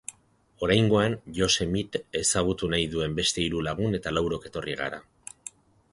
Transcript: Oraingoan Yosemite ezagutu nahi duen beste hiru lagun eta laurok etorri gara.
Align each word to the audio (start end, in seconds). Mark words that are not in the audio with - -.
Oraingoan 0.67 1.17
Yosemite 1.39 2.01
ezagutu 2.21 2.71
nahi 2.73 2.87
duen 2.97 3.15
beste 3.23 3.45
hiru 3.45 3.61
lagun 3.69 3.99
eta 4.01 4.19
laurok 4.19 4.49
etorri 4.51 4.79
gara. 4.85 5.03